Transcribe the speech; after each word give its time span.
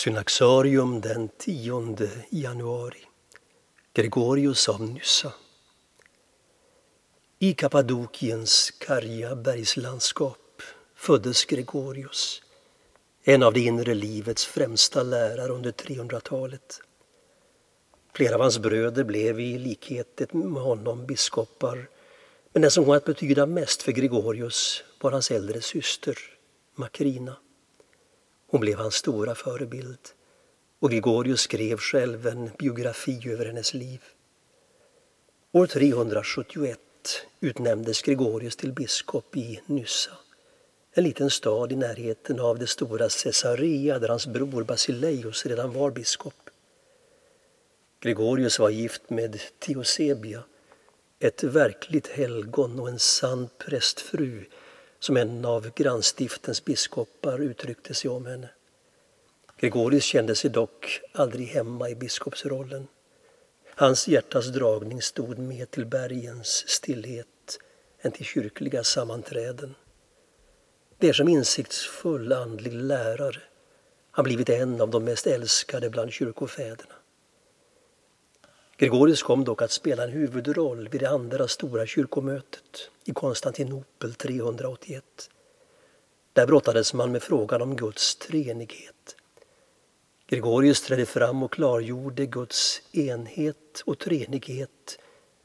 Synaxarium 0.00 1.00
den 1.00 1.28
10 1.38 2.08
januari. 2.30 3.04
Gregorius 3.94 4.68
av 4.68 4.82
Nyssa. 4.82 5.32
I 7.38 7.52
Kappadokiens 7.54 8.70
karga 8.70 9.36
bergslandskap 9.36 10.62
föddes 10.94 11.44
Gregorius, 11.44 12.42
en 13.24 13.42
av 13.42 13.52
det 13.52 13.60
inre 13.60 13.94
livets 13.94 14.46
främsta 14.46 15.02
lärare 15.02 15.52
under 15.52 15.72
300-talet. 15.72 16.80
Flera 18.14 18.34
av 18.34 18.40
hans 18.40 18.58
bröder 18.58 19.04
blev 19.04 19.40
i 19.40 19.58
likhet 19.58 20.32
med 20.32 20.62
honom 20.62 21.06
biskopar, 21.06 21.88
men 22.52 22.62
den 22.62 22.70
som 22.70 22.84
kom 22.84 22.94
att 22.94 23.04
betyda 23.04 23.46
mest 23.46 23.82
för 23.82 23.92
Gregorius 23.92 24.84
var 25.00 25.10
hans 25.10 25.30
äldre 25.30 25.60
syster, 25.60 26.18
Makrina. 26.74 27.36
Hon 28.50 28.60
blev 28.60 28.78
hans 28.78 28.94
stora 28.94 29.34
förebild 29.34 29.98
och 30.78 30.90
Gregorius 30.90 31.40
skrev 31.40 31.76
själv 31.76 32.26
en 32.26 32.50
biografi 32.58 33.30
över 33.30 33.46
hennes 33.46 33.74
liv. 33.74 34.00
År 35.52 35.66
371 35.66 36.78
utnämndes 37.40 38.02
Gregorius 38.02 38.56
till 38.56 38.72
biskop 38.72 39.36
i 39.36 39.60
Nyssa, 39.66 40.10
en 40.92 41.04
liten 41.04 41.30
stad 41.30 41.72
i 41.72 41.76
närheten 41.76 42.40
av 42.40 42.58
det 42.58 42.66
stora 42.66 43.08
Caesarea 43.08 43.98
där 43.98 44.08
hans 44.08 44.26
bror 44.26 44.64
Basileios 44.64 45.46
redan 45.46 45.72
var 45.72 45.90
biskop. 45.90 46.50
Gregorius 48.00 48.58
var 48.58 48.70
gift 48.70 49.10
med 49.10 49.40
Theosebia, 49.58 50.42
ett 51.18 51.42
verkligt 51.44 52.08
helgon 52.08 52.80
och 52.80 52.88
en 52.88 52.98
sann 52.98 53.48
prästfru 53.58 54.44
som 55.00 55.16
en 55.16 55.44
av 55.44 55.70
grannstiftens 55.74 56.64
biskopar 56.64 57.38
uttryckte 57.38 57.94
sig 57.94 58.10
om 58.10 58.26
henne. 58.26 58.50
Gregorius 59.56 60.04
kände 60.04 60.34
sig 60.34 60.50
dock 60.50 61.00
aldrig 61.12 61.46
hemma 61.48 61.88
i 61.88 61.94
biskopsrollen. 61.94 62.86
Hans 63.74 64.08
hjärtas 64.08 64.46
dragning 64.46 65.02
stod 65.02 65.38
mer 65.38 65.66
till 65.66 65.86
bergens 65.86 66.68
stillhet 66.68 67.58
än 68.00 68.12
till 68.12 68.24
kyrkliga 68.24 68.84
sammanträden. 68.84 69.74
Det 70.98 71.08
är 71.08 71.12
som 71.12 71.28
insiktsfull 71.28 72.32
andlig 72.32 72.72
lärare 72.72 73.40
han 74.10 74.24
blivit 74.24 74.48
en 74.48 74.80
av 74.80 74.90
de 74.90 75.04
mest 75.04 75.26
älskade 75.26 75.90
bland 75.90 76.12
kyrkofäderna. 76.12 76.94
Gregorius 78.80 79.22
kom 79.22 79.44
dock 79.44 79.62
att 79.62 79.70
spela 79.70 80.04
en 80.04 80.10
huvudroll 80.10 80.88
vid 80.88 81.00
det 81.00 81.10
andra 81.10 81.48
stora 81.48 81.86
kyrkomötet 81.86 82.90
i 83.04 83.12
Konstantinopel 83.12 84.14
381. 84.14 85.04
Där 86.32 86.46
brottades 86.46 86.94
man 86.94 87.12
med 87.12 87.22
frågan 87.22 87.62
om 87.62 87.76
Guds 87.76 88.16
treenighet. 88.16 89.16
Gregorius 90.26 90.82
trädde 90.82 91.06
fram 91.06 91.42
och 91.42 91.52
klargjorde 91.52 92.26
Guds 92.26 92.82
enhet 92.92 93.82
och 93.86 93.98
treenighet 93.98 94.98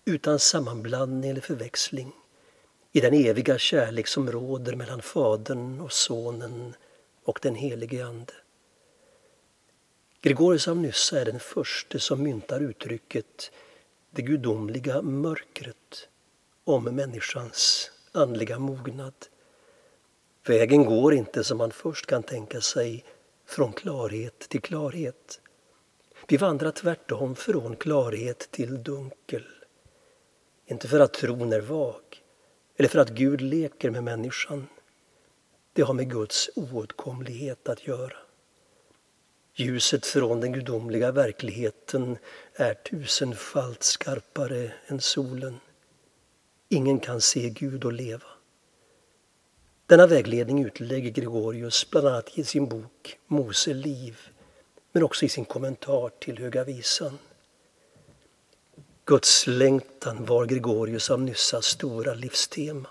utan 0.06 0.40
sammanblandning 0.40 1.32
eller 1.32 1.42
förväxling 1.42 2.12
i 2.92 3.00
den 3.00 3.14
eviga 3.14 3.58
kärlek 3.58 4.08
som 4.08 4.32
råder 4.32 4.76
mellan 4.76 5.02
Fadern 5.02 5.82
och 5.82 5.94
Sonen 5.94 6.74
och 7.24 7.40
den 7.42 7.56
helige 7.56 8.06
Ande. 8.06 8.34
Gregorius 10.26 10.68
av 10.68 10.78
Nyssa 10.78 11.22
är 11.22 11.26
den 11.26 11.40
första 11.40 12.00
som 12.00 12.24
myntar 12.24 12.60
uttrycket 12.60 13.52
det 14.12 14.22
gudomliga 14.22 15.02
mörkret 15.02 16.08
om 16.64 16.84
människans 16.84 17.92
andliga 18.12 18.60
mognad. 18.60 19.14
Vägen 20.48 20.86
går 20.86 21.14
inte 21.14 21.44
som 21.44 21.58
man 21.58 21.72
först 21.72 22.06
kan 22.06 22.24
tänka 22.24 22.62
sig 22.62 23.04
från 23.46 23.74
klarhet 23.74 24.40
till 24.40 24.62
klarhet. 24.62 25.42
Vi 26.28 26.38
vandrar 26.38 26.72
tvärtom 26.72 27.36
från 27.36 27.76
klarhet 27.76 28.52
till 28.52 28.84
dunkel. 28.84 29.46
Inte 30.66 30.88
för 30.88 31.00
att 31.00 31.14
tron 31.14 31.54
är 31.54 31.62
vag 31.62 32.22
eller 32.76 32.90
för 32.90 33.00
att 33.00 33.10
Gud 33.10 33.42
leker 33.42 33.90
med 33.90 34.04
människan. 34.04 34.68
Det 35.74 35.82
har 35.82 35.94
med 35.94 36.12
Guds 36.12 36.50
oåtkomlighet 36.56 37.70
att 37.70 37.88
göra. 37.88 38.25
Ljuset 39.58 40.06
från 40.06 40.40
den 40.40 40.54
gudomliga 40.54 41.12
verkligheten 41.12 42.18
är 42.54 42.74
tusenfalt 42.74 43.84
skarpare 43.84 44.72
än 44.88 45.02
solen. 45.02 45.60
Ingen 46.70 47.00
kan 47.00 47.22
se 47.22 47.50
Gud 47.50 47.86
och 47.86 47.94
leva. 47.94 48.28
Denna 49.86 50.08
vägledning 50.08 50.66
utlägger 50.66 51.12
Gregorius 51.12 51.90
bland 51.90 52.08
annat 52.08 52.38
i 52.38 52.44
sin 52.44 52.68
bok 52.68 53.20
Mose 53.28 53.74
liv, 53.74 54.20
men 54.92 55.04
också 55.04 55.26
i 55.26 55.30
sin 55.30 55.46
kommentar 55.46 56.12
till 56.20 56.38
Höga 56.38 56.64
visan. 56.64 57.20
Guds 59.06 59.48
längtan 59.48 60.26
var 60.26 60.46
Gregorius 60.46 61.10
av 61.10 61.22
Nyssas 61.22 61.66
stora 61.66 62.14
livstema. 62.14 62.90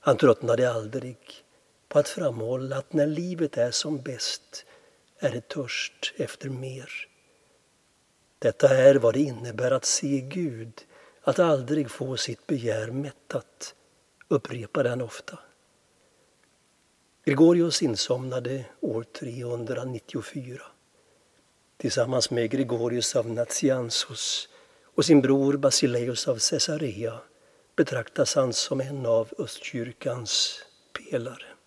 Han 0.00 0.16
tröttnade 0.16 0.72
aldrig 0.72 1.16
på 1.88 1.98
att 1.98 2.08
framhålla 2.08 2.76
att 2.76 2.92
när 2.92 3.06
livet 3.06 3.56
är 3.56 3.70
som 3.70 4.02
bäst 4.02 4.64
är 5.18 5.30
det 5.30 5.48
törst 5.48 6.12
efter 6.16 6.48
mer. 6.48 6.90
Detta 8.38 8.68
är 8.68 8.94
vad 8.94 9.14
det 9.14 9.20
innebär 9.20 9.70
att 9.70 9.84
se 9.84 10.20
Gud, 10.20 10.86
att 11.22 11.38
aldrig 11.38 11.90
få 11.90 12.16
sitt 12.16 12.46
begär 12.46 12.90
mättat, 12.90 13.74
upprepade 14.28 14.88
han 14.88 15.00
ofta. 15.00 15.38
Gregorius 17.24 17.82
insomnade 17.82 18.64
år 18.80 19.02
394. 19.02 20.62
Tillsammans 21.76 22.30
med 22.30 22.50
Gregorius 22.50 23.16
av 23.16 23.30
Nazianzus 23.30 24.48
och 24.84 25.04
sin 25.04 25.20
bror 25.20 25.56
Basileus 25.56 26.28
av 26.28 26.38
Caesarea 26.50 27.20
betraktas 27.76 28.34
han 28.34 28.52
som 28.52 28.80
en 28.80 29.06
av 29.06 29.28
östkyrkans 29.38 30.62
pelare. 30.92 31.57